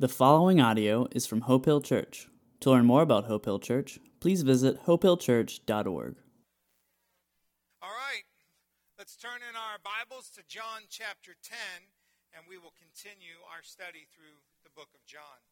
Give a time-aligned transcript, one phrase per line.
[0.00, 2.30] The following audio is from Hope Hill Church.
[2.60, 6.14] To learn more about Hope Hill Church, please visit hopehillchurch.org.
[7.82, 8.26] All right,
[8.94, 11.58] let's turn in our Bibles to John chapter 10,
[12.30, 15.42] and we will continue our study through the book of John.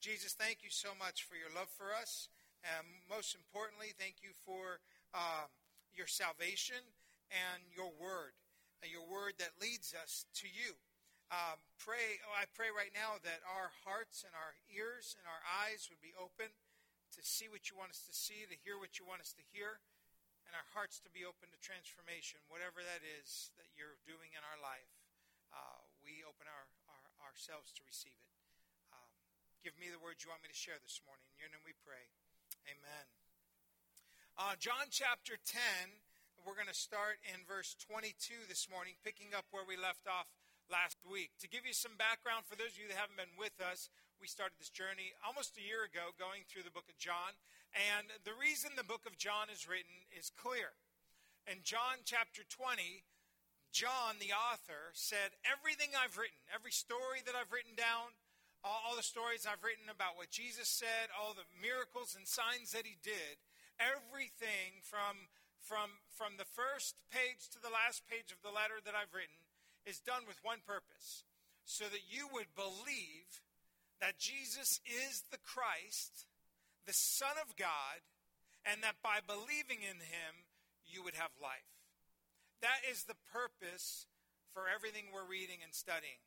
[0.00, 2.32] Jesus, thank you so much for your love for us.
[2.64, 4.80] And most importantly, thank you for
[5.12, 5.52] uh,
[5.92, 6.80] your salvation
[7.28, 8.32] and your word,
[8.80, 10.80] and your word that leads us to you.
[11.32, 15.40] Um, pray, oh, I pray right now that our hearts and our ears and our
[15.64, 16.52] eyes would be open
[17.16, 19.44] to see what you want us to see, to hear what you want us to
[19.48, 19.80] hear,
[20.44, 24.44] and our hearts to be open to transformation, whatever that is that you're doing in
[24.44, 24.92] our life.
[25.56, 28.32] Uh, we open our, our, ourselves to receive it.
[28.92, 29.08] Um,
[29.64, 31.24] give me the words you want me to share this morning.
[31.32, 32.12] In your name we pray.
[32.68, 33.08] Amen.
[34.36, 35.96] Uh, John chapter 10,
[36.44, 40.28] we're going to start in verse 22 this morning, picking up where we left off
[40.72, 41.36] last week.
[41.44, 44.24] To give you some background for those of you that haven't been with us, we
[44.24, 47.36] started this journey almost a year ago going through the book of John.
[47.76, 50.72] And the reason the book of John is written is clear.
[51.44, 53.04] In John chapter 20,
[53.68, 58.16] John, the author, said, Everything I've written, every story that I've written down,
[58.64, 62.88] all, the stories I've written about what Jesus said, all the miracles and signs that
[62.88, 63.42] he did,
[63.76, 65.28] everything from,
[65.60, 69.41] from, from the first page to the last page of the letter that I've written
[69.86, 71.24] is done with one purpose
[71.64, 73.42] so that you would believe
[74.00, 76.26] that Jesus is the Christ,
[76.86, 78.02] the Son of God,
[78.66, 80.46] and that by believing in him,
[80.86, 81.70] you would have life.
[82.60, 84.06] That is the purpose
[84.54, 86.22] for everything we're reading and studying.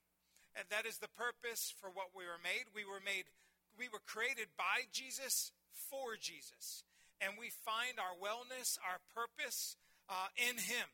[0.55, 2.71] And that is the purpose for what we were made.
[2.71, 3.27] We were made,
[3.77, 6.83] we were created by Jesus for Jesus.
[7.19, 9.75] And we find our wellness, our purpose
[10.07, 10.87] uh, in him.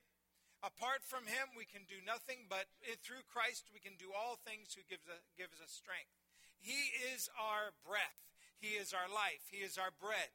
[0.61, 2.69] Apart from him, we can do nothing, but
[3.01, 6.13] through Christ, we can do all things who gives us, gives us strength.
[6.61, 8.21] He is our breath.
[8.61, 9.49] He is our life.
[9.49, 10.29] He is our bread.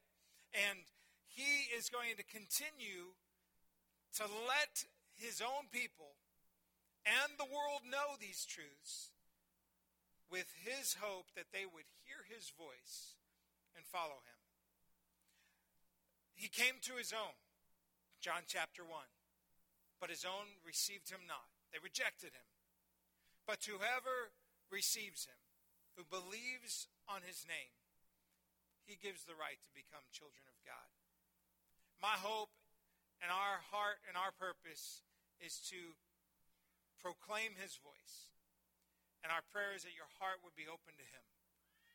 [0.51, 0.83] And
[1.31, 3.15] he is going to continue
[4.19, 6.19] to let his own people
[7.07, 9.15] and the world know these truths
[10.27, 13.15] with his hope that they would hear his voice
[13.79, 14.43] and follow him.
[16.35, 17.39] He came to his own,
[18.21, 18.91] John chapter 1
[20.07, 21.51] but his own received him not.
[21.75, 22.47] They rejected him.
[23.43, 24.31] But to whoever
[24.71, 25.43] receives him,
[25.99, 27.75] who believes on his name,
[28.87, 30.87] he gives the right to become children of God.
[31.99, 32.55] My hope
[33.19, 35.03] and our heart and our purpose
[35.43, 35.99] is to
[37.03, 38.31] proclaim his voice.
[39.27, 41.27] And our prayer is that your heart would be open to him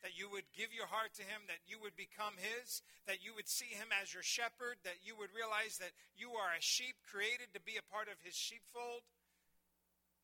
[0.02, 3.34] that you would give your heart to Him, that you would become His, that you
[3.38, 6.98] would see Him as your shepherd, that you would realize that you are a sheep
[7.06, 9.06] created to be a part of His sheepfold.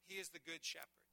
[0.09, 1.05] He is the good shepherd.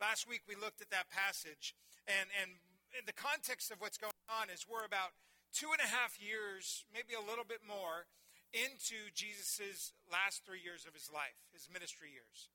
[0.00, 1.72] Last week we looked at that passage,
[2.04, 2.58] and, and
[2.92, 5.16] in the context of what's going on is we're about
[5.52, 8.08] two and a half years, maybe a little bit more,
[8.52, 12.52] into Jesus' last three years of his life, his ministry years.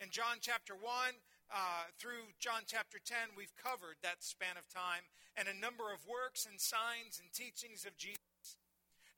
[0.00, 0.84] In John chapter 1,
[1.52, 6.06] uh, through John chapter 10, we've covered that span of time and a number of
[6.06, 8.58] works and signs and teachings of Jesus.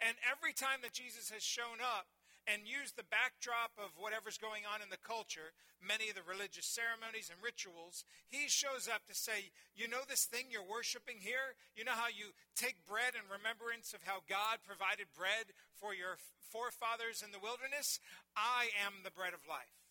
[0.00, 2.08] And every time that Jesus has shown up
[2.46, 6.68] and used the backdrop of whatever's going on in the culture, many of the religious
[6.68, 11.58] ceremonies and rituals, he shows up to say, You know this thing you're worshiping here?
[11.74, 16.20] You know how you take bread in remembrance of how God provided bread for your
[16.38, 17.98] forefathers in the wilderness?
[18.36, 19.85] I am the bread of life.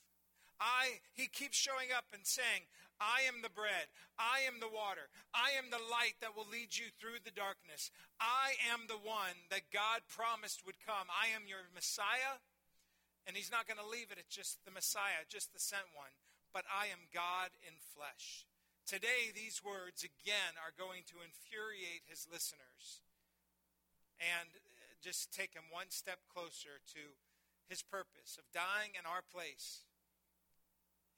[0.59, 2.67] I, he keeps showing up and saying,
[2.99, 3.91] I am the bread.
[4.15, 5.11] I am the water.
[5.35, 7.91] I am the light that will lead you through the darkness.
[8.23, 11.11] I am the one that God promised would come.
[11.11, 12.39] I am your Messiah.
[13.27, 16.13] And he's not going to leave it at just the Messiah, just the sent one,
[16.53, 18.45] but I am God in flesh.
[18.85, 23.01] Today, these words again are going to infuriate his listeners
[24.21, 27.17] and uh, just take him one step closer to
[27.65, 29.89] his purpose of dying in our place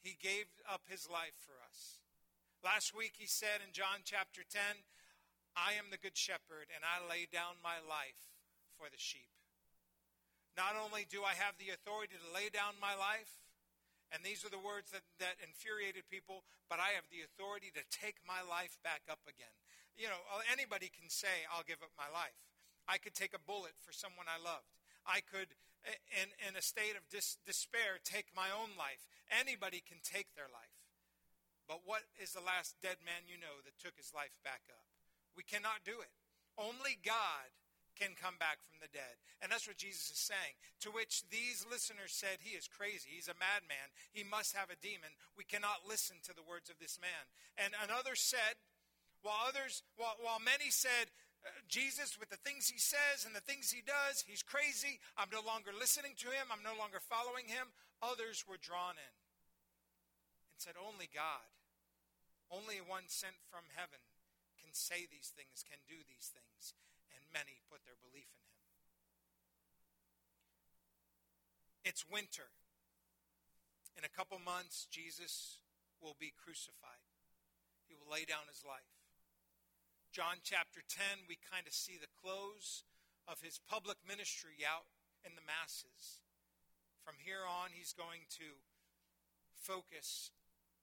[0.02, 2.00] he gave up his life for us.
[2.63, 4.62] Last week he said in John chapter 10,
[5.58, 8.38] I am the good shepherd, and I lay down my life
[8.78, 9.34] for the sheep.
[10.53, 13.41] Not only do I have the authority to lay down my life,
[14.14, 17.84] and these are the words that, that infuriated people, but I have the authority to
[17.90, 19.52] take my life back up again.
[19.97, 20.22] You know,
[20.53, 22.38] anybody can say, I'll give up my life.
[22.85, 24.77] I could take a bullet for someone I loved.
[25.07, 25.47] I could,
[26.11, 29.07] in, in a state of dis- despair, take my own life.
[29.31, 30.77] Anybody can take their life.
[31.67, 34.87] But what is the last dead man you know that took his life back up?
[35.35, 36.11] We cannot do it.
[36.55, 37.51] Only God
[37.97, 39.17] can come back from the dead.
[39.41, 40.55] And that's what Jesus is saying.
[40.85, 43.09] To which these listeners said, He is crazy.
[43.09, 43.89] He's a madman.
[44.13, 45.17] He must have a demon.
[45.33, 47.25] We cannot listen to the words of this man.
[47.57, 48.61] And another said,
[49.25, 51.09] While others, while, while many said,
[51.67, 54.99] Jesus, with the things he says and the things he does, he's crazy.
[55.16, 56.47] I'm no longer listening to him.
[56.51, 57.72] I'm no longer following him.
[58.01, 59.13] Others were drawn in
[60.51, 61.47] and said, Only God,
[62.51, 63.99] only one sent from heaven
[64.67, 66.75] can say these things, can do these things.
[67.16, 68.67] And many put their belief in him.
[71.87, 72.51] It's winter.
[73.95, 75.63] In a couple months, Jesus
[76.03, 76.99] will be crucified.
[77.87, 78.97] He will lay down his life.
[80.11, 82.83] John chapter 10, we kind of see the close
[83.27, 84.87] of his public ministry out
[85.21, 86.23] in the masses.
[87.03, 88.63] From here on, he's going to
[89.53, 90.31] focus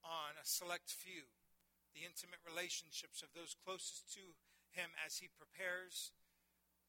[0.05, 1.25] on a select few,
[1.97, 4.37] the intimate relationships of those closest to
[4.71, 6.13] him as he prepares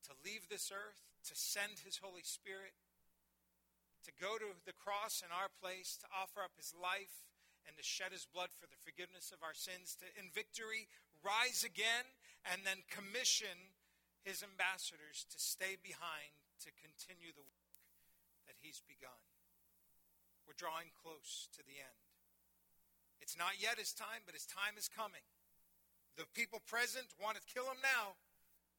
[0.05, 2.77] to leave this earth, to send his Holy Spirit,
[4.07, 7.27] to go to the cross in our place, to offer up his life,
[7.67, 10.87] and to shed his blood for the forgiveness of our sins, to in victory
[11.27, 12.07] rise again,
[12.53, 13.75] and then commission
[14.23, 17.75] his ambassadors to stay behind to continue the work
[18.47, 19.23] that he's begun.
[20.47, 22.03] We're drawing close to the end.
[23.19, 25.27] It's not yet his time, but his time is coming.
[26.15, 28.15] The people present want to kill him now,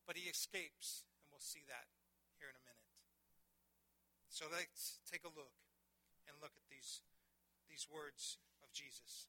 [0.07, 1.91] but he escapes, and we'll see that
[2.39, 2.87] here in a minute.
[4.31, 5.53] So let's take a look
[6.25, 7.03] and look at these,
[7.67, 9.27] these words of Jesus.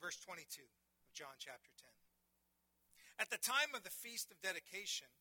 [0.00, 0.64] Verse 22
[1.04, 1.89] of John chapter 10.
[3.20, 5.12] At the time of the feast of dedication,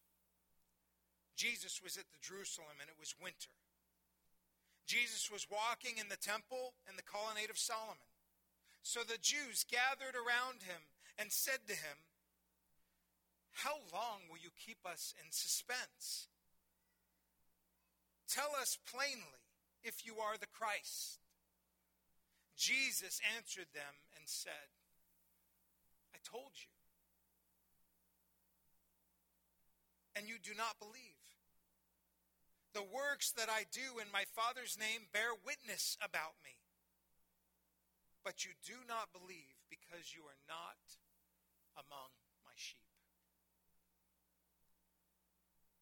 [1.36, 3.52] Jesus was at the Jerusalem and it was winter.
[4.88, 8.08] Jesus was walking in the temple and the colonnade of Solomon.
[8.82, 10.88] So the Jews gathered around him
[11.20, 12.08] and said to him,
[13.52, 16.32] How long will you keep us in suspense?
[18.32, 19.44] Tell us plainly
[19.84, 21.20] if you are the Christ.
[22.56, 24.72] Jesus answered them and said,
[26.16, 26.79] I told you.
[30.20, 31.24] And you do not believe.
[32.76, 36.60] The works that I do in my Father's name bear witness about me.
[38.20, 40.76] But you do not believe because you are not
[41.80, 42.12] among
[42.44, 42.84] my sheep.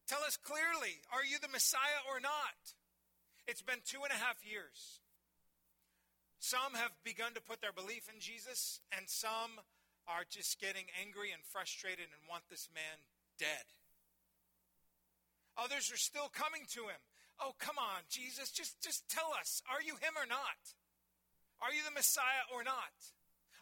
[0.06, 2.78] Tell us clearly, are you the Messiah or not?
[3.50, 5.02] It's been two and a half years.
[6.38, 9.58] Some have begun to put their belief in Jesus, and some
[10.06, 13.02] are just getting angry and frustrated and want this man
[13.34, 13.66] dead.
[15.58, 17.02] Others are still coming to him.
[17.42, 20.58] Oh, come on, Jesus, just, just tell us, are you him or not?
[21.62, 22.94] Are you the Messiah or not?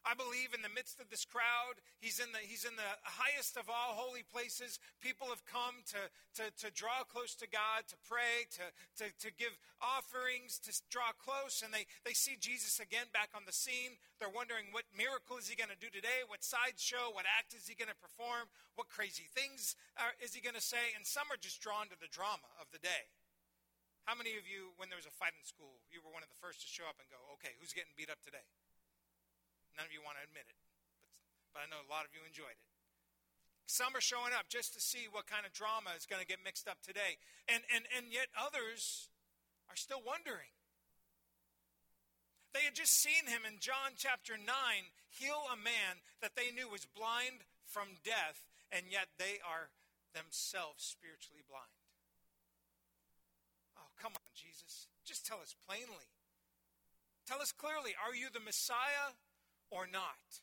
[0.06, 3.58] I believe in the midst of this crowd, he's in the, he's in the highest
[3.58, 4.78] of all holy places.
[5.02, 5.98] People have come to,
[6.38, 8.70] to, to draw close to God, to pray, to,
[9.02, 13.42] to, to give offerings, to draw close, and they, they see Jesus again back on
[13.50, 13.98] the scene.
[14.22, 16.22] They're wondering what miracle is he going to do today?
[16.30, 17.10] What sideshow?
[17.10, 18.46] What act is he going to perform?
[18.78, 20.94] What crazy things are, is he going to say?
[20.94, 23.10] And some are just drawn to the drama of the day.
[24.06, 26.30] How many of you, when there was a fight in school, you were one of
[26.30, 28.46] the first to show up and go, okay, who's getting beat up today?
[29.76, 30.72] None of you want to admit it, but,
[31.52, 32.66] but I know a lot of you enjoyed it.
[33.68, 36.38] Some are showing up just to see what kind of drama is going to get
[36.40, 37.18] mixed up today.
[37.50, 39.10] And, and, and yet others
[39.68, 40.54] are still wondering.
[42.54, 44.48] They had just seen him in John chapter 9
[45.12, 49.68] heal a man that they knew was blind from death, and yet they are
[50.16, 51.76] themselves spiritually blind.
[53.76, 54.88] Oh, come on, Jesus.
[55.04, 56.08] Just tell us plainly.
[57.28, 59.12] Tell us clearly are you the Messiah
[59.70, 60.42] or not?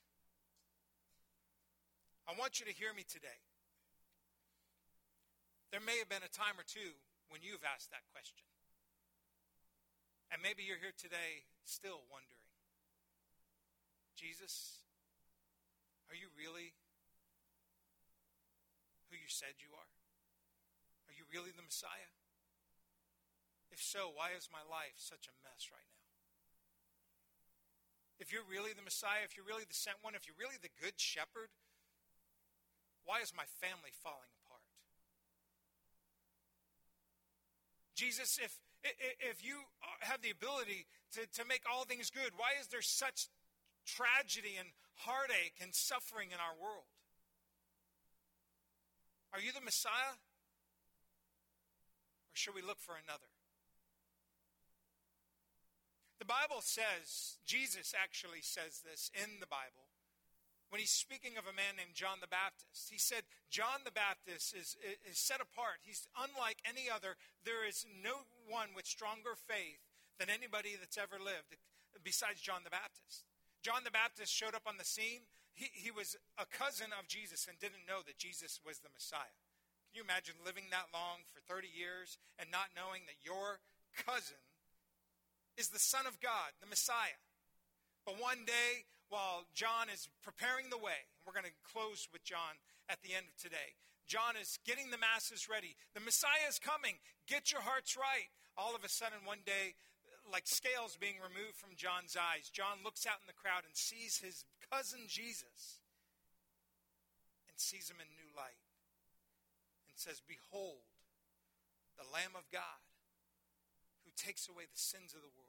[2.28, 3.42] I want you to hear me today.
[5.72, 6.96] There may have been a time or two
[7.28, 8.46] when you've asked that question.
[10.32, 12.44] And maybe you're here today still wondering
[14.16, 14.80] Jesus,
[16.08, 16.72] are you really
[19.10, 19.92] who you said you are?
[21.10, 22.14] Are you really the Messiah?
[23.74, 26.03] If so, why is my life such a mess right now?
[28.24, 30.72] If you're really the Messiah, if you're really the sent one, if you're really the
[30.80, 31.52] good shepherd,
[33.04, 34.64] why is my family falling apart?
[38.00, 38.64] Jesus, if,
[39.20, 39.68] if you
[40.00, 40.88] have the ability
[41.20, 43.28] to, to make all things good, why is there such
[43.84, 44.72] tragedy and
[45.04, 46.88] heartache and suffering in our world?
[49.36, 50.16] Are you the Messiah?
[52.32, 53.33] Or should we look for another?
[56.24, 59.92] The Bible says, Jesus actually says this in the Bible,
[60.72, 62.88] when he's speaking of a man named John the Baptist.
[62.88, 65.84] He said, John the Baptist is, is set apart.
[65.84, 67.20] He's unlike any other.
[67.44, 69.84] There is no one with stronger faith
[70.16, 71.60] than anybody that's ever lived
[72.08, 73.28] besides John the Baptist.
[73.60, 75.28] John the Baptist showed up on the scene.
[75.60, 79.36] he, he was a cousin of Jesus and didn't know that Jesus was the Messiah.
[79.92, 83.60] Can you imagine living that long for 30 years and not knowing that your
[83.92, 84.40] cousin
[85.58, 87.20] is the Son of God, the Messiah?
[88.06, 92.24] But one day, while John is preparing the way, and we're going to close with
[92.24, 95.76] John at the end of today, John is getting the masses ready.
[95.96, 97.00] The Messiah is coming.
[97.28, 98.28] Get your hearts right.
[98.58, 99.80] All of a sudden, one day,
[100.28, 104.20] like scales being removed from John's eyes, John looks out in the crowd and sees
[104.20, 105.84] his cousin Jesus
[107.48, 108.60] and sees him in new light
[109.90, 110.84] and says, Behold,
[111.98, 112.82] the Lamb of God
[114.04, 115.43] who takes away the sins of the world.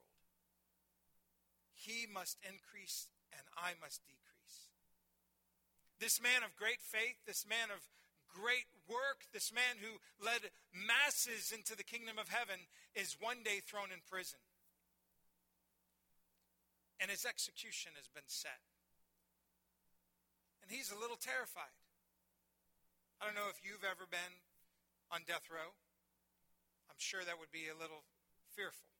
[1.74, 4.70] He must increase and I must decrease.
[5.98, 7.82] This man of great faith, this man of
[8.30, 13.62] great work, this man who led masses into the kingdom of heaven, is one day
[13.62, 14.42] thrown in prison.
[16.98, 18.62] And his execution has been set.
[20.62, 21.74] And he's a little terrified.
[23.20, 24.42] I don't know if you've ever been
[25.12, 25.76] on death row.
[26.90, 28.02] I'm sure that would be a little
[28.54, 28.93] fearful.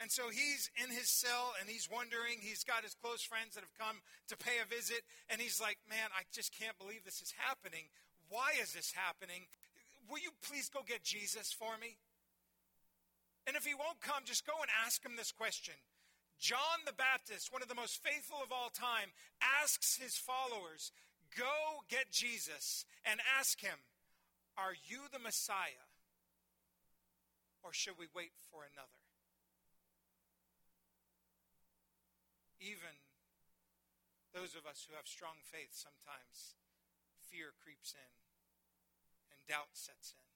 [0.00, 2.38] And so he's in his cell and he's wondering.
[2.38, 3.98] He's got his close friends that have come
[4.30, 5.02] to pay a visit.
[5.28, 7.90] And he's like, Man, I just can't believe this is happening.
[8.30, 9.50] Why is this happening?
[10.06, 11.98] Will you please go get Jesus for me?
[13.46, 15.74] And if he won't come, just go and ask him this question.
[16.38, 19.10] John the Baptist, one of the most faithful of all time,
[19.42, 20.92] asks his followers,
[21.36, 23.78] Go get Jesus and ask him,
[24.56, 25.88] Are you the Messiah?
[27.64, 28.97] Or should we wait for another?
[32.58, 32.94] Even
[34.34, 36.58] those of us who have strong faith, sometimes
[37.30, 38.12] fear creeps in
[39.32, 40.28] and doubt sets in.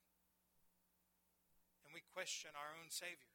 [1.86, 3.34] And we question our own Savior.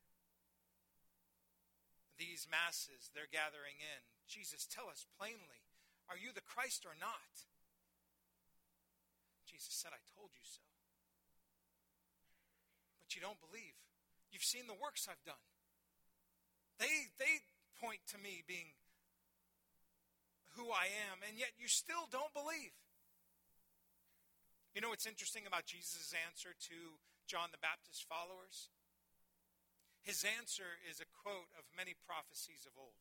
[2.18, 4.02] These masses, they're gathering in.
[4.26, 5.62] Jesus, tell us plainly
[6.08, 7.44] are you the Christ or not?
[9.44, 10.64] Jesus said, I told you so.
[13.04, 13.76] But you don't believe.
[14.32, 15.44] You've seen the works I've done.
[16.80, 17.44] They, they
[17.82, 18.74] point to me being
[20.58, 22.74] who I am, and yet you still don't believe.
[24.74, 26.78] You know what's interesting about Jesus' answer to
[27.30, 28.74] John the Baptist's followers?
[30.02, 32.98] His answer is a quote of many prophecies of old.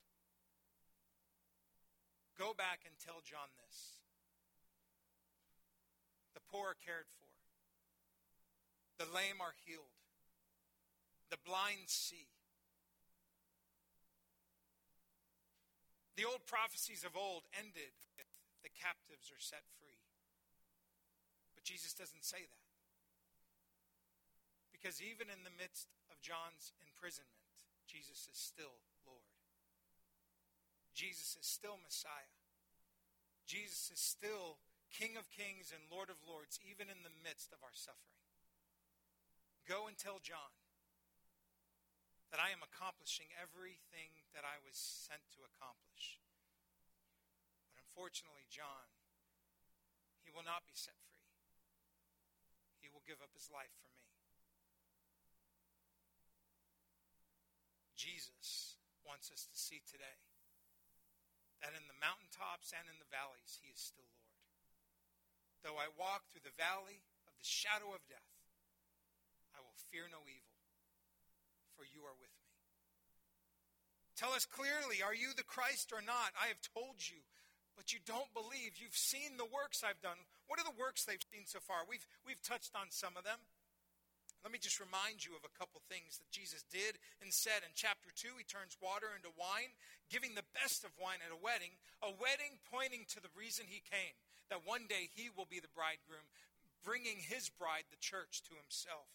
[2.36, 4.04] Go back and tell John this.
[6.36, 7.32] The poor are cared for.
[9.00, 9.96] The lame are healed.
[11.30, 12.28] The blind see.
[16.16, 18.24] The old prophecies of old ended with
[18.64, 20.00] the captives are set free.
[21.52, 22.66] But Jesus doesn't say that.
[24.72, 27.44] Because even in the midst of John's imprisonment,
[27.84, 29.28] Jesus is still Lord.
[30.96, 32.32] Jesus is still Messiah.
[33.44, 34.56] Jesus is still
[34.88, 38.16] King of kings and Lord of lords, even in the midst of our suffering.
[39.68, 40.54] Go and tell John
[42.36, 46.20] that I am accomplishing everything that I was sent to accomplish.
[47.72, 48.92] But unfortunately, John,
[50.20, 51.32] he will not be set free.
[52.84, 54.04] He will give up his life for me.
[57.96, 60.20] Jesus wants us to see today
[61.64, 64.36] that in the mountaintops and in the valleys, he is still Lord.
[65.64, 68.36] Though I walk through the valley of the shadow of death,
[69.56, 70.45] I will fear no evil,
[71.76, 72.46] for you are with me.
[74.16, 76.32] Tell us clearly, are you the Christ or not?
[76.32, 77.20] I have told you,
[77.76, 78.80] but you don't believe.
[78.80, 80.16] You've seen the works I've done.
[80.48, 81.84] What are the works they've seen so far?
[81.84, 83.44] We've, we've touched on some of them.
[84.40, 87.66] Let me just remind you of a couple things that Jesus did and said.
[87.66, 89.74] In chapter 2, he turns water into wine,
[90.08, 93.82] giving the best of wine at a wedding, a wedding pointing to the reason he
[93.84, 94.14] came,
[94.48, 96.24] that one day he will be the bridegroom,
[96.86, 99.10] bringing his bride, the church, to himself.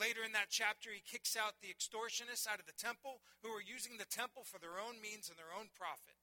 [0.00, 3.60] Later in that chapter, he kicks out the extortionists out of the temple who were
[3.60, 6.16] using the temple for their own means and their own profit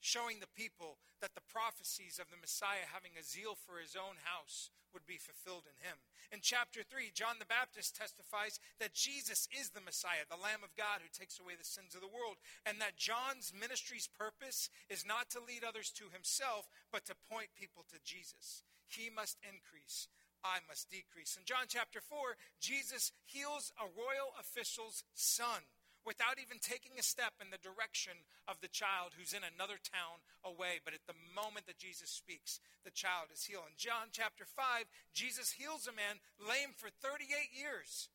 [0.00, 4.16] showing the people that the prophecies of the Messiah having a zeal for his own
[4.24, 6.00] house would be fulfilled in him.
[6.32, 10.74] In chapter 3, John the Baptist testifies that Jesus is the Messiah, the Lamb of
[10.74, 15.06] God who takes away the sins of the world, and that John's ministry's purpose is
[15.06, 18.64] not to lead others to himself, but to point people to Jesus.
[18.88, 20.08] He must increase.
[20.44, 21.36] I must decrease.
[21.36, 25.66] In John chapter 4, Jesus heals a royal official's son
[26.04, 30.24] without even taking a step in the direction of the child who's in another town
[30.40, 30.80] away.
[30.80, 33.68] But at the moment that Jesus speaks, the child is healed.
[33.68, 38.08] In John chapter 5, Jesus heals a man lame for 38 years.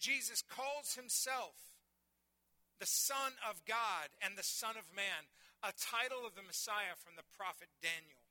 [0.00, 1.76] Jesus calls himself
[2.80, 5.32] the Son of God and the Son of Man,
[5.64, 8.24] a title of the Messiah from the prophet Daniel.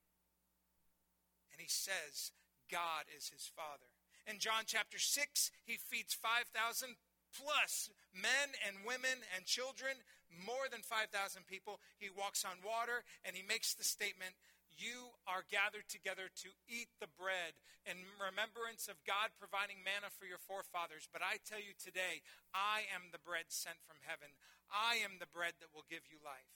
[1.51, 2.33] And he says,
[2.71, 3.89] God is his father.
[4.25, 6.97] In John chapter 6, he feeds 5,000
[7.29, 11.11] plus men and women and children, more than 5,000
[11.45, 11.77] people.
[12.01, 14.33] He walks on water and he makes the statement,
[14.73, 17.53] You are gathered together to eat the bread
[17.85, 21.05] in remembrance of God providing manna for your forefathers.
[21.11, 24.33] But I tell you today, I am the bread sent from heaven.
[24.73, 26.49] I am the bread that will give you life.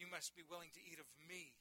[0.00, 1.58] You must be willing to eat of me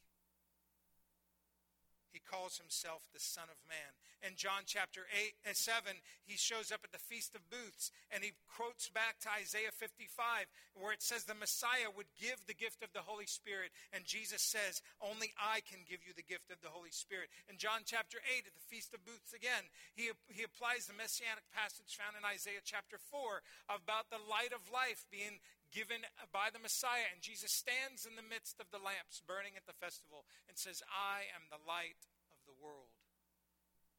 [2.17, 3.93] he calls himself the Son of Man.
[4.25, 5.93] In John chapter 8 and uh, 7,
[6.25, 10.49] he shows up at the Feast of Booths and he quotes back to Isaiah 55
[10.73, 13.69] where it says the Messiah would give the gift of the Holy Spirit.
[13.93, 17.29] And Jesus says, Only I can give you the gift of the Holy Spirit.
[17.45, 21.45] In John chapter 8 at the Feast of Booths again, he, he applies the messianic
[21.53, 25.37] passage found in Isaiah chapter 4 about the light of life being
[25.77, 26.01] given
[26.33, 27.05] by the Messiah.
[27.13, 30.81] And Jesus stands in the midst of the lamps burning at the festival and says,
[30.89, 32.97] I am the light of the world,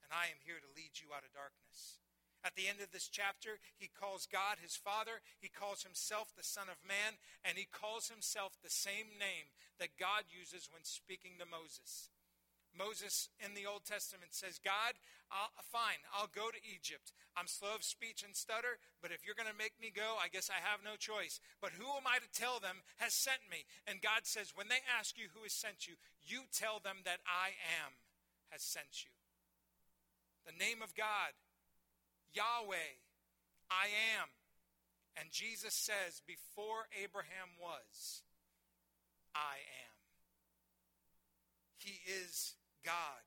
[0.02, 2.02] and I am here to lead you out of darkness.
[2.42, 6.46] At the end of this chapter, he calls God his Father, he calls himself the
[6.46, 11.38] Son of Man, and he calls himself the same name that God uses when speaking
[11.38, 12.10] to Moses.
[12.76, 14.94] Moses in the Old Testament says, God,
[15.30, 17.12] I'll, fine, I'll go to Egypt.
[17.36, 20.28] I'm slow of speech and stutter, but if you're going to make me go, I
[20.28, 21.40] guess I have no choice.
[21.60, 23.68] But who am I to tell them has sent me?
[23.86, 25.94] And God says, when they ask you who has sent you,
[26.24, 27.98] you tell them that I am
[28.50, 29.12] has sent you.
[30.46, 31.36] The name of God,
[32.32, 32.96] Yahweh,
[33.70, 34.28] I am.
[35.20, 38.22] And Jesus says, before Abraham was,
[39.34, 39.87] I am.
[41.78, 42.54] He is
[42.84, 43.22] God.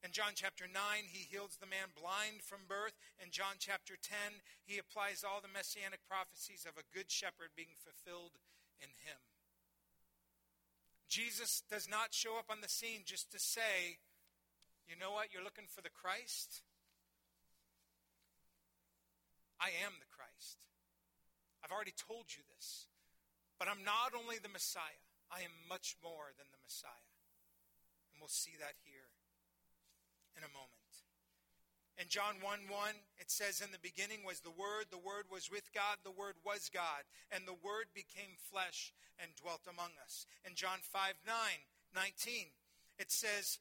[0.00, 0.72] In John chapter 9,
[1.12, 2.96] he heals the man blind from birth.
[3.20, 7.76] In John chapter 10, he applies all the messianic prophecies of a good shepherd being
[7.76, 8.40] fulfilled
[8.80, 9.20] in him.
[11.04, 14.00] Jesus does not show up on the scene just to say,
[14.88, 16.62] you know what, you're looking for the Christ?
[19.60, 20.64] I am the Christ.
[21.60, 22.88] I've already told you this.
[23.58, 27.09] But I'm not only the Messiah, I am much more than the Messiah
[28.20, 29.08] we'll see that here
[30.36, 30.80] in a moment.
[32.00, 35.52] In John 1 1, it says, In the beginning was the Word, the Word was
[35.52, 40.24] with God, the Word was God, and the Word became flesh and dwelt among us.
[40.48, 41.36] In John 5 9,
[41.92, 42.48] 19,
[42.96, 43.60] it says,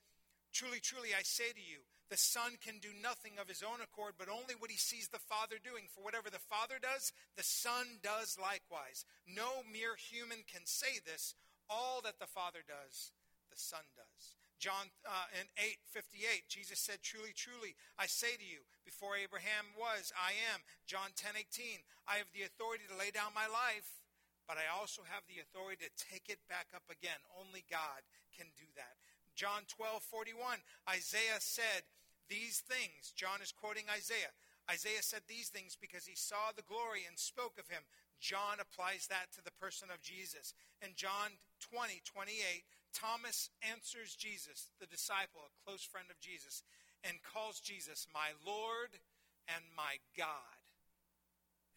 [0.55, 4.15] Truly, truly, I say to you, the Son can do nothing of his own accord,
[4.17, 5.91] but only what he sees the Father doing.
[5.91, 9.03] For whatever the Father does, the Son does likewise.
[9.27, 11.35] No mere human can say this.
[11.69, 13.11] All that the Father does,
[13.51, 14.39] the Son does.
[14.59, 15.47] John uh, in
[15.95, 21.15] 8:58, Jesus said, "Truly, truly, I say to you, before Abraham was, I am." John
[21.15, 24.03] 10:18, I have the authority to lay down my life,
[24.47, 27.23] but I also have the authority to take it back up again.
[27.39, 28.03] Only God
[28.35, 28.99] can do that.
[29.33, 31.87] John 12:41, Isaiah said
[32.27, 33.15] these things.
[33.15, 34.35] John is quoting Isaiah.
[34.69, 37.81] Isaiah said these things because he saw the glory and spoke of him.
[38.19, 40.53] John applies that to the person of Jesus.
[40.81, 41.39] In John
[41.71, 46.63] 20, 28, Thomas answers Jesus, the disciple, a close friend of Jesus,
[47.03, 48.99] and calls Jesus my Lord
[49.47, 50.59] and my God,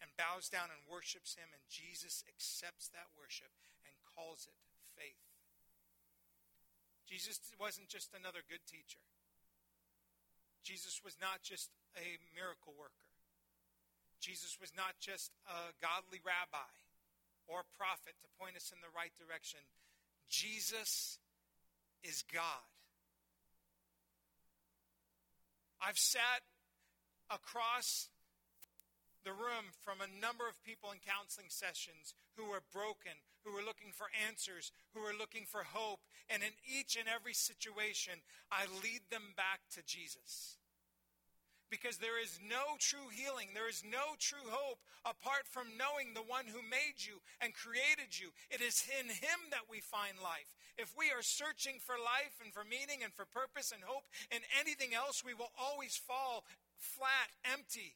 [0.01, 3.53] and bows down and worships him, and Jesus accepts that worship
[3.87, 4.57] and calls it
[4.93, 5.23] faith.
[7.07, 9.01] Jesus wasn't just another good teacher.
[10.63, 13.11] Jesus was not just a miracle worker.
[14.23, 16.71] Jesus was not just a godly rabbi
[17.43, 19.59] or prophet to point us in the right direction.
[20.29, 21.19] Jesus
[22.03, 22.67] is God.
[25.81, 26.41] I've sat
[27.29, 28.09] across
[29.23, 33.63] the room from a number of people in counseling sessions who are broken, who are
[33.65, 35.99] looking for answers, who are looking for hope.
[36.29, 38.19] And in each and every situation,
[38.51, 40.57] I lead them back to Jesus
[41.69, 46.25] because there is no true healing, there is no true hope apart from knowing the
[46.25, 48.31] one who made you and created you.
[48.51, 50.53] It is in him that we find life.
[50.77, 54.41] If we are searching for life and for meaning and for purpose and hope in
[54.57, 56.45] anything else, we will always fall
[56.77, 57.93] flat, empty,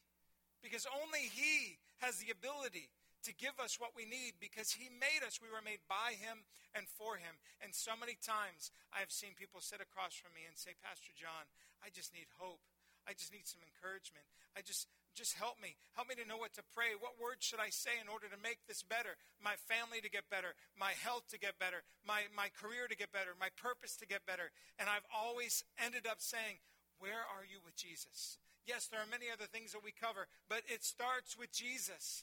[0.62, 2.90] because only he has the ability
[3.26, 5.42] to give us what we need because he made us.
[5.42, 7.42] We were made by him and for him.
[7.58, 11.10] And so many times I have seen people sit across from me and say, Pastor
[11.18, 11.50] John,
[11.82, 12.62] I just need hope.
[13.08, 14.28] I just need some encouragement.
[14.52, 15.74] I just just help me.
[15.98, 16.94] Help me to know what to pray.
[16.94, 19.18] What words should I say in order to make this better?
[19.42, 23.10] My family to get better, my health to get better, my, my career to get
[23.10, 24.54] better, my purpose to get better.
[24.78, 26.62] And I've always ended up saying,
[27.02, 28.38] Where are you with Jesus?
[28.62, 32.22] Yes, there are many other things that we cover, but it starts with Jesus.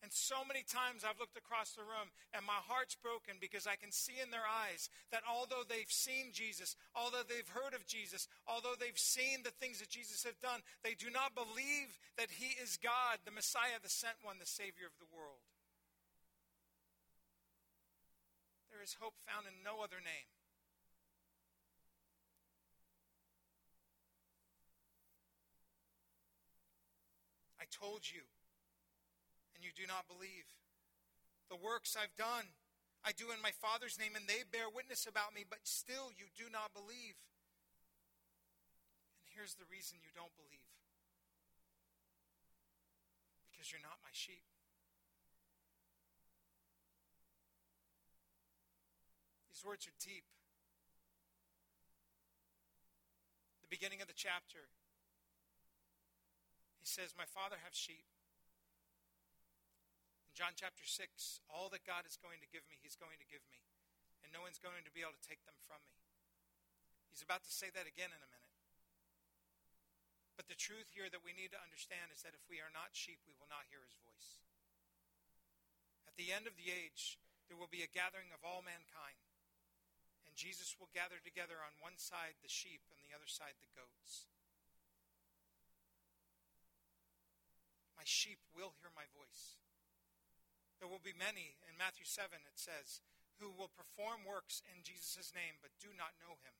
[0.00, 3.76] And so many times I've looked across the room and my heart's broken because I
[3.76, 8.24] can see in their eyes that although they've seen Jesus, although they've heard of Jesus,
[8.48, 12.56] although they've seen the things that Jesus has done, they do not believe that he
[12.56, 15.44] is God, the Messiah, the sent one, the Savior of the world.
[18.72, 20.32] There is hope found in no other name.
[27.60, 28.24] I told you
[29.54, 30.48] and you do not believe.
[31.50, 32.46] The works I've done,
[33.02, 36.30] I do in my Father's name, and they bear witness about me, but still you
[36.36, 37.18] do not believe.
[39.24, 40.70] And here's the reason you don't believe
[43.50, 44.40] because you're not my sheep.
[49.52, 50.24] These words are deep.
[53.60, 54.72] The beginning of the chapter,
[56.80, 58.08] he says, My Father have sheep
[60.40, 63.44] John chapter 6, all that God is going to give me, He's going to give
[63.52, 63.60] me.
[64.24, 66.00] And no one's going to be able to take them from me.
[67.12, 68.56] He's about to say that again in a minute.
[70.40, 72.96] But the truth here that we need to understand is that if we are not
[72.96, 74.40] sheep, we will not hear His voice.
[76.08, 77.20] At the end of the age,
[77.52, 79.20] there will be a gathering of all mankind.
[80.24, 83.76] And Jesus will gather together on one side the sheep and the other side the
[83.76, 84.24] goats.
[87.92, 89.60] My sheep will hear my voice.
[90.80, 93.04] There will be many, in Matthew 7 it says,
[93.36, 96.56] who will perform works in Jesus' name but do not know him.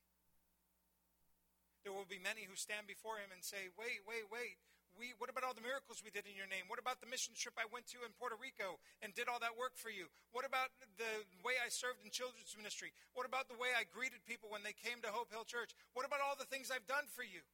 [1.85, 4.61] There will be many who stand before him and say, Wait, wait, wait.
[4.99, 6.67] We, what about all the miracles we did in your name?
[6.67, 9.55] What about the mission trip I went to in Puerto Rico and did all that
[9.55, 10.11] work for you?
[10.35, 12.91] What about the way I served in children's ministry?
[13.15, 15.73] What about the way I greeted people when they came to Hope Hill Church?
[15.95, 17.47] What about all the things I've done for you?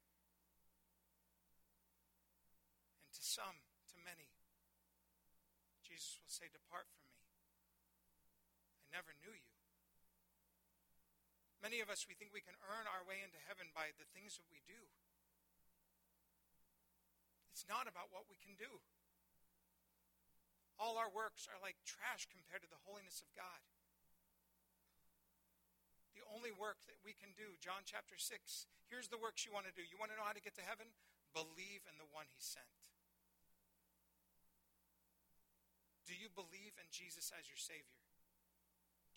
[3.05, 3.61] And to some,
[5.97, 7.17] Jesus will say, Depart from me.
[8.85, 9.57] I never knew you.
[11.65, 14.37] Many of us, we think we can earn our way into heaven by the things
[14.37, 14.77] that we do.
[17.49, 18.85] It's not about what we can do.
[20.77, 23.65] All our works are like trash compared to the holiness of God.
[26.13, 28.37] The only work that we can do, John chapter 6,
[28.93, 29.81] here's the works you want to do.
[29.81, 30.93] You want to know how to get to heaven?
[31.33, 32.69] Believe in the one he sent.
[36.07, 38.01] Do you believe in Jesus as your Savior?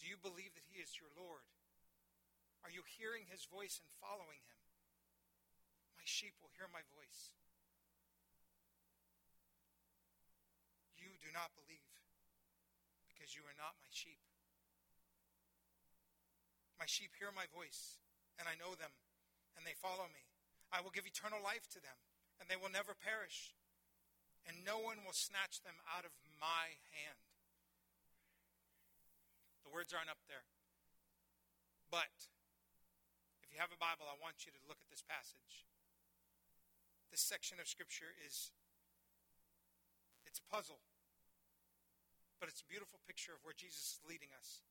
[0.01, 1.45] Do you believe that He is your Lord?
[2.65, 4.59] Are you hearing His voice and following Him?
[5.95, 7.29] My sheep will hear my voice.
[10.97, 11.85] You do not believe
[13.07, 14.17] because you are not my sheep.
[16.81, 18.01] My sheep hear my voice,
[18.41, 18.89] and I know them,
[19.53, 20.23] and they follow me.
[20.73, 21.99] I will give eternal life to them,
[22.41, 23.53] and they will never perish
[24.49, 27.21] and no one will snatch them out of my hand.
[29.61, 30.41] The words aren't up there.
[31.93, 32.09] But
[33.45, 35.69] if you have a Bible, I want you to look at this passage.
[37.13, 38.49] This section of scripture is
[40.25, 40.81] it's a puzzle.
[42.41, 44.65] But it's a beautiful picture of where Jesus is leading us.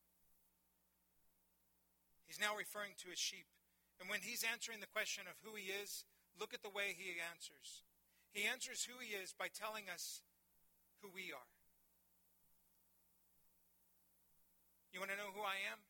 [2.27, 3.47] He's now referring to his sheep.
[4.03, 6.07] And when he's answering the question of who he is,
[6.39, 7.87] look at the way he answers.
[8.33, 10.23] He answers who he is by telling us
[11.03, 11.53] who we are.
[14.93, 15.83] You want to know who I am?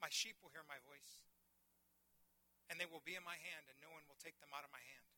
[0.00, 1.20] My sheep will hear my voice,
[2.72, 4.72] and they will be in my hand, and no one will take them out of
[4.72, 5.08] my hand.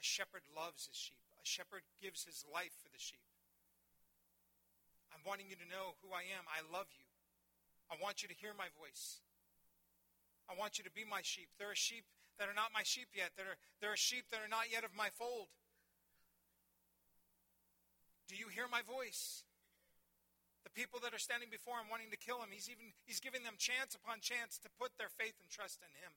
[0.00, 3.22] A shepherd loves his sheep, a shepherd gives his life for the sheep.
[5.12, 6.44] I'm wanting you to know who I am.
[6.44, 7.08] I love you.
[7.88, 9.24] I want you to hear my voice.
[10.44, 11.48] I want you to be my sheep.
[11.56, 12.04] There are sheep
[12.38, 13.32] that are not my sheep yet.
[13.36, 15.48] that are, there are sheep that are not yet of my fold.
[18.28, 19.44] Do you hear my voice?
[20.66, 23.46] The people that are standing before him wanting to kill him, he's even he's giving
[23.46, 26.10] them chance upon chance to put their faith and trust in him.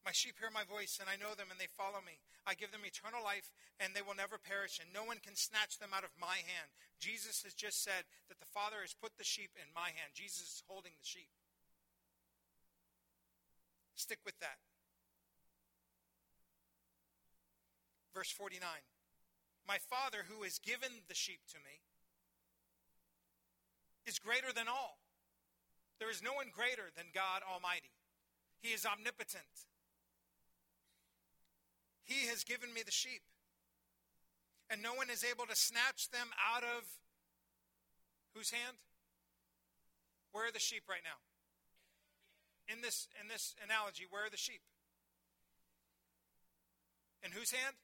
[0.00, 2.24] My sheep hear my voice, and I know them, and they follow me.
[2.48, 5.76] I give them eternal life, and they will never perish, and no one can snatch
[5.76, 6.72] them out of my hand.
[6.96, 10.16] Jesus has just said that the Father has put the sheep in my hand.
[10.16, 11.28] Jesus is holding the sheep.
[13.94, 14.58] Stick with that.
[18.14, 18.60] Verse 49
[19.66, 21.80] My Father, who has given the sheep to me,
[24.06, 24.98] is greater than all.
[25.98, 27.92] There is no one greater than God Almighty.
[28.62, 29.68] He is omnipotent.
[32.04, 33.22] He has given me the sheep.
[34.70, 36.84] And no one is able to snatch them out of
[38.34, 38.76] whose hand?
[40.32, 41.18] Where are the sheep right now?
[42.68, 44.60] In this, in this analogy, where are the sheep?
[47.22, 47.76] In whose hand?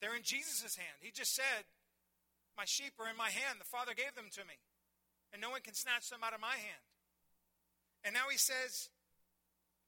[0.00, 1.00] They're in Jesus' hand.
[1.00, 1.68] He just said,
[2.56, 3.60] My sheep are in my hand.
[3.60, 4.60] The Father gave them to me,
[5.32, 6.84] and no one can snatch them out of my hand.
[8.04, 8.88] And now he says,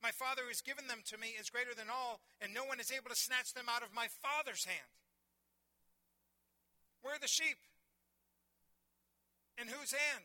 [0.03, 2.81] My Father who has given them to me is greater than all, and no one
[2.81, 4.93] is able to snatch them out of my Father's hand.
[7.03, 7.59] Where are the sheep?
[9.61, 10.25] In whose hand?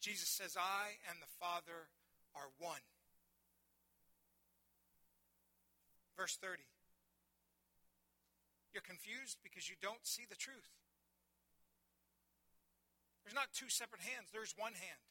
[0.00, 1.90] Jesus says, I and the Father
[2.34, 2.82] are one.
[6.16, 6.62] Verse 30.
[8.72, 10.70] You're confused because you don't see the truth.
[13.24, 15.04] There's not two separate hands, there's one hand.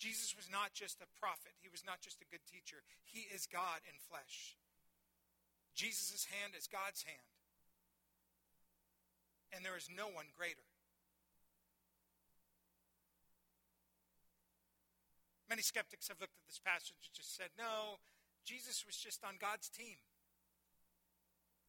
[0.00, 2.82] Jesus was not just a prophet, he was not just a good teacher.
[3.04, 4.56] He is God in flesh.
[5.74, 7.39] Jesus' hand is God's hand.
[9.50, 10.66] And there is no one greater.
[15.50, 17.98] Many skeptics have looked at this passage and just said, no,
[18.46, 19.98] Jesus was just on God's team.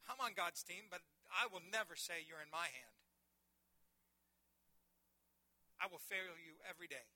[0.05, 1.01] I'm on God's team, but
[1.33, 2.95] I will never say you're in my hand.
[5.81, 7.09] I will fail you every day.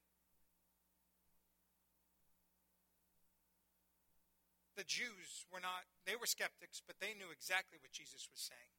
[4.73, 8.73] The Jews were not, they were skeptics, but they knew exactly what Jesus was saying.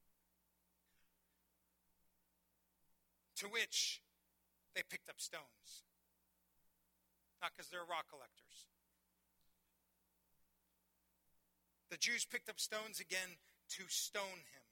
[3.37, 4.01] To which
[4.75, 5.83] they picked up stones
[7.41, 8.65] not because they're rock collectors.
[11.89, 13.37] The Jews picked up stones again
[13.77, 14.65] to stone him.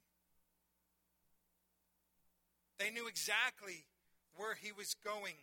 [2.78, 3.86] They knew exactly
[4.36, 5.40] where he was going,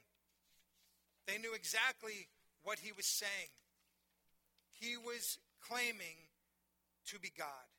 [1.27, 2.29] they knew exactly
[2.63, 3.57] what he was saying.
[4.71, 6.29] He was claiming
[7.07, 7.72] to be God.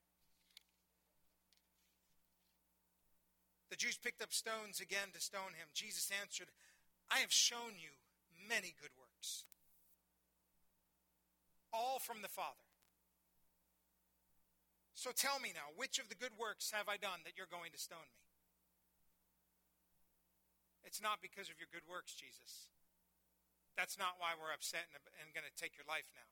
[3.74, 5.66] The Jews picked up stones again to stone him.
[5.74, 6.54] Jesus answered,
[7.10, 7.90] I have shown you
[8.46, 9.50] many good works.
[11.74, 12.70] All from the Father.
[14.94, 17.74] So tell me now, which of the good works have I done that you're going
[17.74, 18.22] to stone me?
[20.86, 22.70] It's not because of your good works, Jesus.
[23.74, 26.30] That's not why we're upset and, and going to take your life now.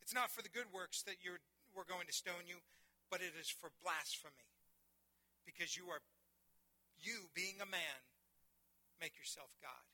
[0.00, 1.44] It's not for the good works that you're,
[1.76, 2.64] we're going to stone you,
[3.12, 4.48] but it is for blasphemy.
[5.44, 6.00] Because you are,
[6.96, 8.00] you being a man,
[9.04, 9.84] make yourself God.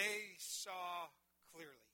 [0.00, 1.12] They saw
[1.52, 1.84] clearly.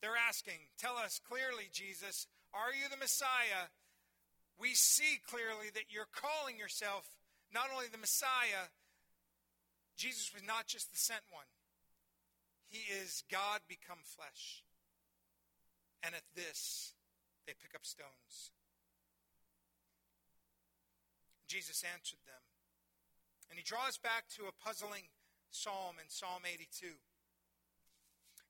[0.00, 3.66] They're asking, Tell us clearly, Jesus, are you the Messiah?
[4.60, 7.10] We see clearly that you're calling yourself
[7.52, 8.70] not only the Messiah,
[9.96, 11.50] Jesus was not just the sent one,
[12.68, 14.62] He is God become flesh.
[16.04, 16.94] And at this,
[17.46, 18.52] they pick up stones.
[21.48, 22.40] Jesus answered them
[23.52, 25.12] and he draws back to a puzzling
[25.50, 26.96] psalm in Psalm 82.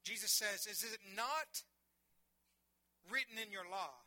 [0.04, 1.66] Jesus says, Is it not
[3.10, 4.06] written in your law?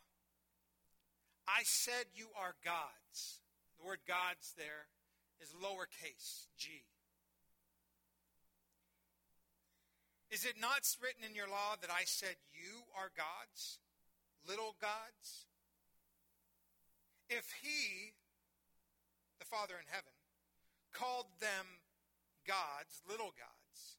[1.47, 3.43] I said you are gods.
[3.77, 4.87] The word gods there
[5.43, 6.87] is lowercase g.
[10.31, 13.79] Is it not written in your law that I said you are gods,
[14.47, 15.45] little gods?
[17.29, 18.13] If he,
[19.39, 20.13] the Father in heaven,
[20.93, 21.81] called them
[22.47, 23.97] gods, little gods,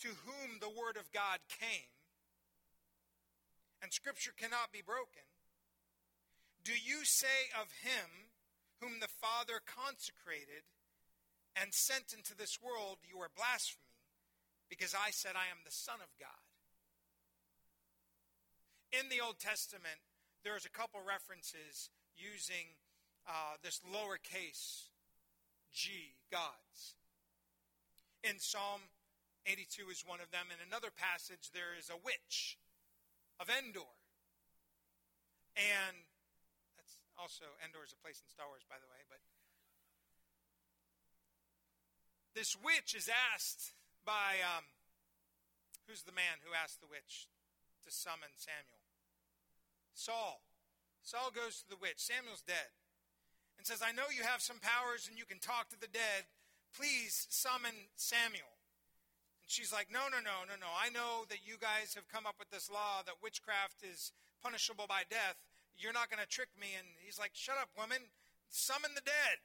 [0.00, 1.90] to whom the word of God came,
[3.82, 5.26] and scripture cannot be broken,
[6.62, 8.30] do you say of him
[8.80, 10.64] whom the Father consecrated
[11.56, 13.98] and sent into this world, you are blasphemy,
[14.68, 16.43] because I said I am the Son of God?
[18.94, 19.98] In the Old Testament,
[20.46, 22.78] there's a couple references using
[23.26, 24.94] uh, this lowercase
[25.74, 26.94] G, gods.
[28.22, 28.86] In Psalm
[29.50, 30.46] 82 is one of them.
[30.54, 32.54] In another passage, there is a witch
[33.42, 33.90] of Endor.
[35.58, 35.98] And
[36.78, 39.18] that's also, Endor is a place in Star Wars, by the way, but
[42.38, 43.74] this witch is asked
[44.06, 44.70] by, um,
[45.90, 47.26] who's the man who asked the witch
[47.82, 48.83] to summon Samuel?
[49.94, 50.42] Saul.
[51.02, 51.98] Saul goes to the witch.
[51.98, 52.74] Samuel's dead
[53.56, 56.28] and says, I know you have some powers and you can talk to the dead.
[56.76, 58.60] Please summon Samuel.
[59.40, 60.70] And she's like, No, no, no, no, no.
[60.74, 64.86] I know that you guys have come up with this law that witchcraft is punishable
[64.88, 65.38] by death.
[65.78, 66.74] You're not going to trick me.
[66.76, 68.10] And he's like, Shut up, woman.
[68.50, 69.38] Summon the dead.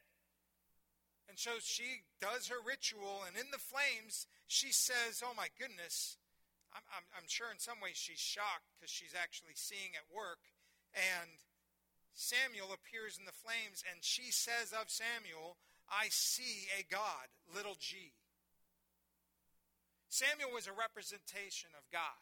[1.29, 6.17] And so she does her ritual, and in the flames, she says, Oh my goodness.
[6.73, 10.41] I'm, I'm, I'm sure in some ways she's shocked because she's actually seeing it work.
[10.93, 11.41] And
[12.13, 15.57] Samuel appears in the flames, and she says of Samuel,
[15.89, 18.13] I see a God, little g.
[20.09, 22.21] Samuel was a representation of God.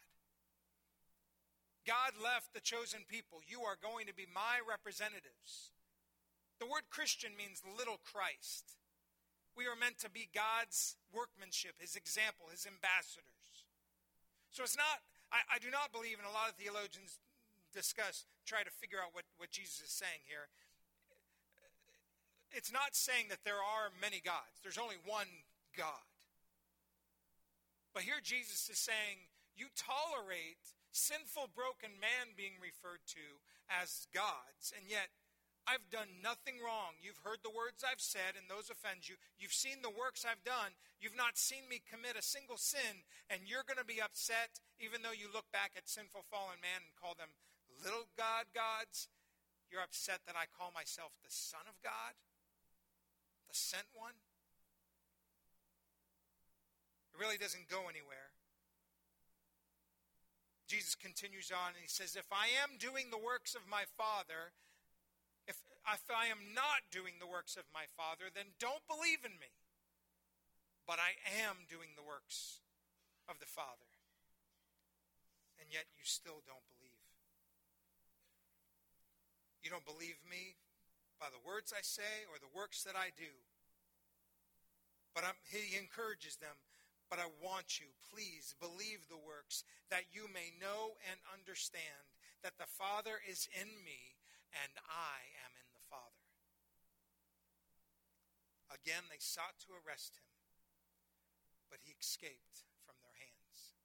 [1.88, 3.40] God left the chosen people.
[3.48, 5.72] You are going to be my representatives.
[6.60, 8.76] The word Christian means little Christ.
[9.56, 13.47] We are meant to be God's workmanship, his example, his ambassadors.
[14.50, 17.20] So it's not, I, I do not believe, and a lot of theologians
[17.72, 20.48] discuss, try to figure out what, what Jesus is saying here.
[22.50, 25.28] It's not saying that there are many gods, there's only one
[25.76, 26.06] God.
[27.92, 34.72] But here Jesus is saying, you tolerate sinful, broken man being referred to as gods,
[34.72, 35.12] and yet
[35.68, 36.96] I've done nothing wrong.
[36.96, 39.20] You've heard the words I've said, and those offend you.
[39.36, 40.72] You've seen the works I've done.
[40.96, 45.04] You've not seen me commit a single sin, and you're going to be upset, even
[45.04, 47.36] though you look back at sinful, fallen man and call them
[47.84, 49.12] little god gods.
[49.68, 52.16] You're upset that I call myself the Son of God,
[53.44, 54.16] the sent one.
[57.12, 58.32] It really doesn't go anywhere.
[60.68, 64.56] Jesus continues on and he says, If I am doing the works of my Father,
[65.48, 65.56] if,
[65.88, 69.50] if I am not doing the works of my Father, then don't believe in me.
[70.84, 71.16] But I
[71.48, 72.60] am doing the works
[73.28, 73.88] of the Father.
[75.60, 77.04] And yet you still don't believe.
[79.64, 80.56] You don't believe me
[81.20, 83.32] by the words I say or the works that I do.
[85.16, 86.56] But I'm, he encourages them.
[87.08, 92.04] But I want you, please believe the works, that you may know and understand
[92.44, 94.17] that the Father is in me
[94.52, 96.24] and I am in the Father.
[98.72, 100.28] Again, they sought to arrest him,
[101.68, 103.76] but he escaped from their hands.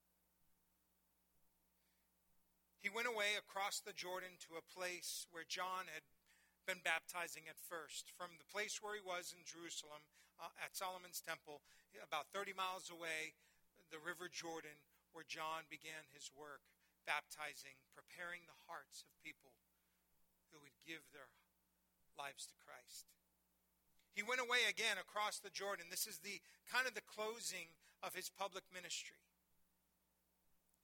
[2.83, 6.03] He went away across the Jordan to a place where John had
[6.67, 8.11] been baptizing at first.
[8.15, 10.03] From the place where he was in Jerusalem,
[10.39, 11.63] uh, at Solomon's temple,
[12.03, 13.35] about 30 miles away,
[13.91, 14.75] the River Jordan,
[15.15, 16.63] where John began his work,
[17.07, 19.55] baptizing, preparing the hearts of people
[20.53, 21.27] who would give their
[22.13, 23.09] lives to Christ.
[24.13, 25.89] He went away again across the Jordan.
[25.89, 26.37] This is the
[26.69, 27.73] kind of the closing
[28.05, 29.17] of his public ministry.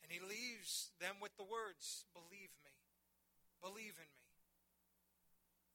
[0.01, 2.73] And he leaves them with the words, believe me.
[3.61, 4.25] Believe in me.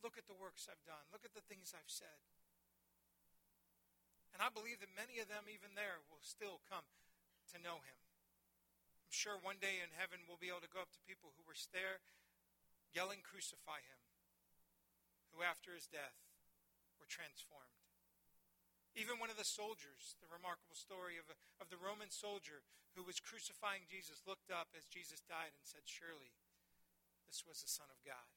[0.02, 1.06] Look at the works I've done.
[1.14, 2.18] Look at the things I've said.
[4.34, 6.84] And I believe that many of them, even there, will still come
[7.54, 7.98] to know him.
[9.06, 11.46] I'm sure one day in heaven we'll be able to go up to people who
[11.46, 12.02] were there
[12.94, 14.00] yelling, Crucify him,
[15.34, 16.16] who after his death
[16.96, 17.74] were transformed.
[18.94, 22.62] Even one of the soldiers, the remarkable story of, a, of the Roman soldier
[22.94, 26.30] who was crucifying Jesus, looked up as Jesus died and said, Surely
[27.26, 28.30] this was the Son of God.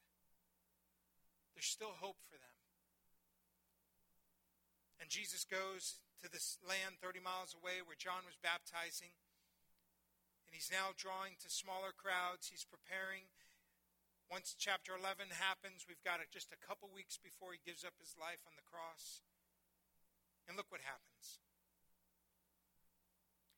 [1.54, 2.58] There's still hope for them.
[4.98, 9.14] And Jesus goes to this land 30 miles away where John was baptizing.
[10.46, 12.50] And he's now drawing to smaller crowds.
[12.50, 13.30] He's preparing
[14.28, 17.96] once chapter 11 happens, we've got it just a couple weeks before he gives up
[17.96, 19.24] his life on the cross.
[20.44, 21.40] And look what happens.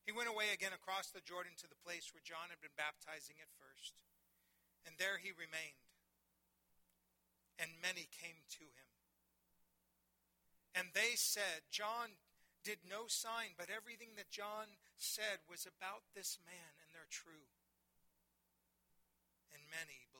[0.07, 3.39] He went away again across the Jordan to the place where John had been baptizing
[3.39, 3.99] at first.
[4.83, 5.87] And there he remained.
[7.59, 8.91] And many came to him.
[10.73, 12.17] And they said, John
[12.63, 17.51] did no sign, but everything that John said was about this man, and they're true.
[19.51, 20.10] And many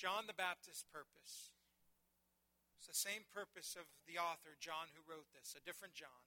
[0.00, 1.52] John the Baptist's purpose.
[2.80, 6.24] It's the same purpose of the author, John, who wrote this, a different John.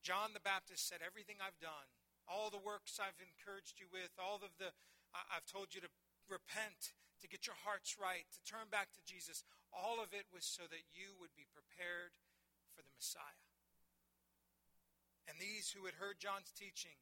[0.00, 1.92] John the Baptist said, Everything I've done,
[2.24, 4.72] all the works I've encouraged you with, all of the,
[5.12, 5.92] I've told you to
[6.32, 10.48] repent, to get your hearts right, to turn back to Jesus, all of it was
[10.48, 12.16] so that you would be prepared
[12.72, 13.44] for the Messiah.
[15.28, 16.96] And these who had heard John's teaching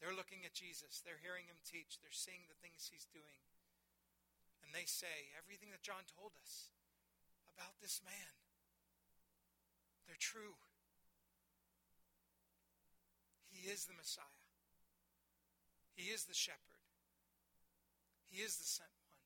[0.00, 1.00] they're looking at Jesus.
[1.00, 1.98] They're hearing him teach.
[2.00, 3.40] They're seeing the things he's doing.
[4.64, 6.74] And they say, everything that John told us
[7.56, 8.34] about this man,
[10.04, 10.58] they're true.
[13.48, 14.44] He is the Messiah.
[15.96, 16.84] He is the shepherd.
[18.28, 19.16] He is the sent one.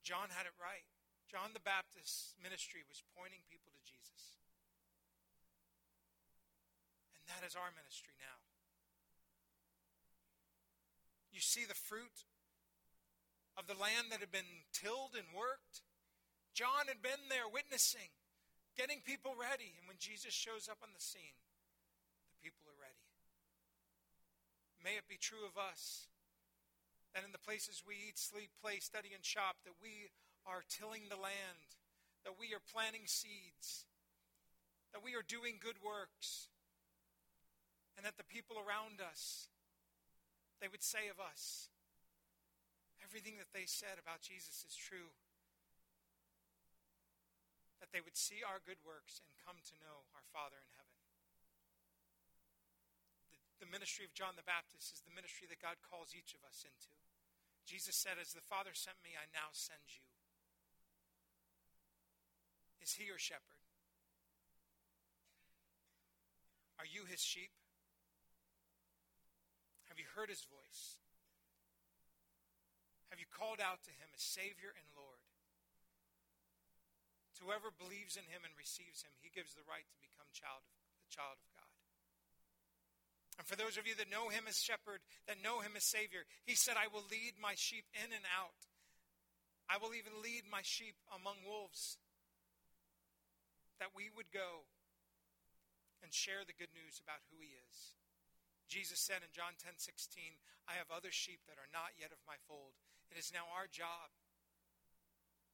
[0.00, 0.88] John had it right.
[1.28, 4.40] John the Baptist's ministry was pointing people to Jesus.
[7.24, 8.36] And that is our ministry now.
[11.32, 12.28] You see the fruit
[13.56, 15.80] of the land that had been tilled and worked.
[16.52, 18.12] John had been there witnessing,
[18.76, 19.74] getting people ready.
[19.80, 21.40] And when Jesus shows up on the scene,
[22.30, 23.08] the people are ready.
[24.84, 26.12] May it be true of us
[27.14, 30.12] that in the places we eat, sleep, play, study, and shop, that we
[30.44, 31.72] are tilling the land,
[32.26, 33.86] that we are planting seeds,
[34.92, 36.50] that we are doing good works,
[37.96, 39.46] and that the people around us,
[40.58, 41.70] they would say of us,
[43.02, 45.14] everything that they said about Jesus is true.
[47.78, 50.98] That they would see our good works and come to know our Father in heaven.
[53.30, 56.42] The, the ministry of John the Baptist is the ministry that God calls each of
[56.42, 56.96] us into.
[57.68, 60.04] Jesus said, As the Father sent me, I now send you.
[62.84, 63.64] Is he your shepherd?
[66.78, 67.52] Are you his sheep?
[69.94, 70.98] Have you heard his voice?
[73.14, 75.22] Have you called out to him as Savior and Lord?
[77.38, 80.66] To whoever believes in him and receives him, he gives the right to become child
[80.66, 81.74] of, a child of God.
[83.38, 84.98] And for those of you that know him as shepherd,
[85.30, 88.66] that know him as Savior, he said, I will lead my sheep in and out.
[89.70, 92.02] I will even lead my sheep among wolves.
[93.78, 94.66] That we would go
[96.02, 97.94] and share the good news about who he is.
[98.68, 102.20] Jesus said in John 10 16, I have other sheep that are not yet of
[102.24, 102.74] my fold.
[103.12, 104.10] It is now our job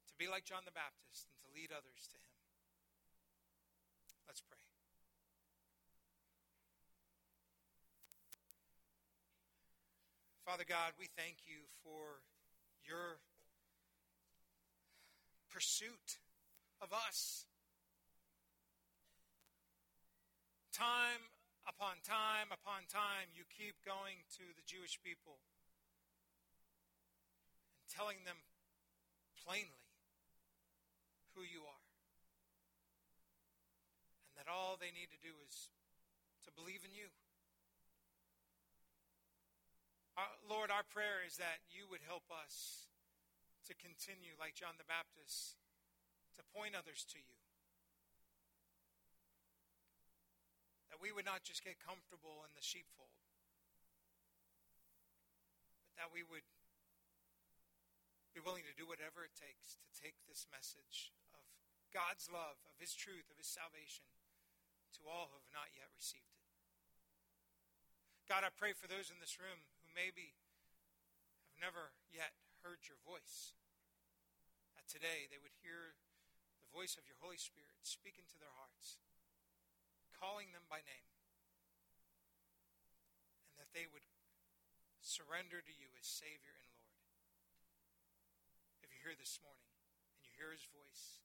[0.08, 2.34] to be like John the Baptist and to lead others to him.
[4.26, 4.62] Let's pray.
[10.46, 12.22] Father God, we thank you for
[12.86, 13.18] your
[15.50, 16.18] pursuit
[16.80, 17.46] of us.
[20.72, 21.20] Time
[21.70, 25.38] upon time upon time, you keep going to the Jewish people
[27.78, 28.42] and telling them
[29.46, 29.86] plainly
[31.38, 31.86] who you are.
[34.34, 35.70] And that all they need to do is
[36.44, 37.06] to believe in you.
[40.18, 42.90] Our, Lord, our prayer is that you would help us
[43.70, 45.54] to continue, like John the Baptist,
[46.34, 47.39] to point others to you.
[51.00, 53.08] We would not just get comfortable in the sheepfold,
[55.80, 56.44] but that we would
[58.36, 61.42] be willing to do whatever it takes to take this message of
[61.90, 64.06] God's love, of His truth, of His salvation
[65.00, 66.44] to all who have not yet received it.
[68.28, 70.36] God, I pray for those in this room who maybe
[71.50, 73.58] have never yet heard your voice,
[74.76, 75.98] that today they would hear
[76.62, 79.00] the voice of your Holy Spirit speaking to their hearts,
[80.20, 81.08] calling them by name,
[83.48, 84.04] and that they would
[85.00, 86.92] surrender to you as Savior and Lord.
[88.84, 89.72] If you're here this morning
[90.14, 91.24] and you hear his voice,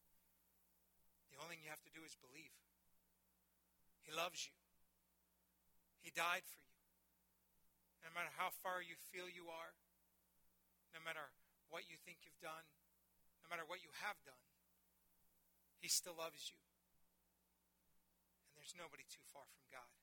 [1.28, 2.56] the only thing you have to do is believe.
[4.08, 4.56] He loves you.
[6.00, 6.66] He died for you
[8.06, 9.74] no matter how far you feel you are,
[10.93, 11.34] no matter
[11.74, 12.70] what you think you've done,
[13.41, 14.46] no matter what you have done,
[15.82, 16.62] He still loves you.
[18.66, 19.93] There's nobody too far from God.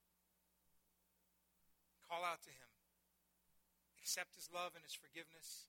[2.06, 2.70] Call out to Him.
[3.98, 5.66] Accept His love and His forgiveness.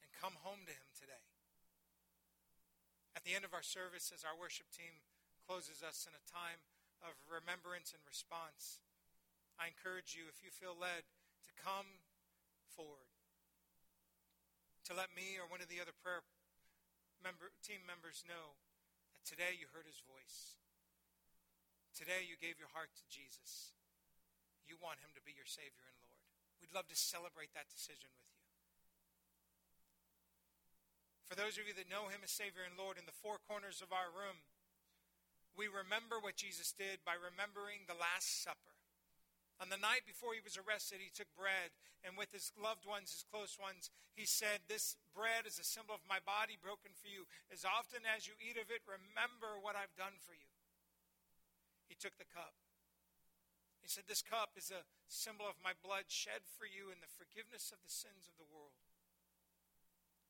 [0.00, 1.28] And come home to Him today.
[3.12, 5.04] At the end of our service, as our worship team
[5.44, 6.64] closes us in a time
[7.04, 8.80] of remembrance and response,
[9.60, 12.00] I encourage you, if you feel led, to come
[12.64, 13.12] forward.
[14.88, 16.24] To let me or one of the other prayer
[17.20, 18.56] member, team members know
[19.12, 20.59] that today you heard his voice.
[21.94, 23.74] Today you gave your heart to Jesus.
[24.64, 26.22] You want him to be your Savior and Lord.
[26.62, 28.40] We'd love to celebrate that decision with you.
[31.30, 33.78] For those of you that know him as Savior and Lord, in the four corners
[33.78, 34.42] of our room,
[35.54, 38.74] we remember what Jesus did by remembering the Last Supper.
[39.62, 41.70] On the night before he was arrested, he took bread,
[42.02, 45.94] and with his loved ones, his close ones, he said, This bread is a symbol
[45.94, 47.30] of my body broken for you.
[47.52, 50.49] As often as you eat of it, remember what I've done for you.
[51.90, 52.54] He took the cup.
[53.82, 57.10] He said, This cup is a symbol of my blood shed for you in the
[57.10, 58.78] forgiveness of the sins of the world.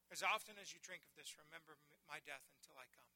[0.08, 1.76] As often as you drink of this, remember
[2.08, 3.12] my death until I come.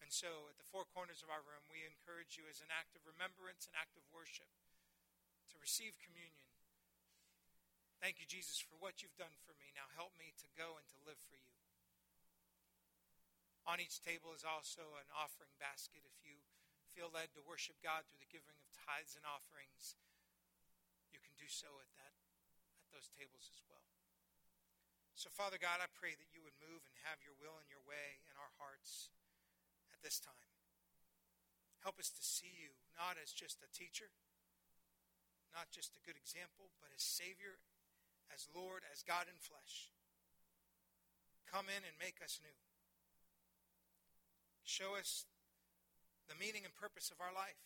[0.00, 2.96] And so, at the four corners of our room, we encourage you as an act
[2.96, 4.48] of remembrance, an act of worship,
[5.52, 6.48] to receive communion.
[8.00, 9.68] Thank you, Jesus, for what you've done for me.
[9.76, 11.57] Now help me to go and to live for you.
[13.68, 16.00] On each table is also an offering basket.
[16.08, 16.40] If you
[16.96, 20.00] feel led to worship God through the giving of tithes and offerings,
[21.12, 22.16] you can do so at that
[22.80, 23.84] at those tables as well.
[25.12, 27.82] So, Father God, I pray that you would move and have your will and your
[27.84, 29.12] way in our hearts
[29.92, 30.48] at this time.
[31.84, 34.08] Help us to see you not as just a teacher,
[35.52, 37.60] not just a good example, but as Savior,
[38.32, 39.92] as Lord, as God in flesh.
[41.50, 42.67] Come in and make us new.
[44.68, 45.24] Show us
[46.28, 47.56] the meaning and purpose of our life.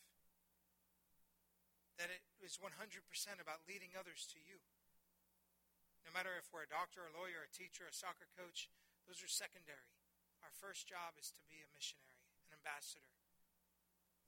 [1.99, 2.79] That it is 100%
[3.43, 4.63] about leading others to you.
[6.07, 8.71] No matter if we're a doctor, a lawyer, a teacher, a soccer coach,
[9.11, 9.91] those are secondary.
[10.47, 13.19] Our first job is to be a missionary, an ambassador,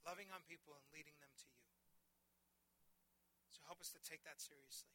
[0.03, 1.63] loving on people and leading them to you.
[3.55, 4.91] So help us to take that seriously.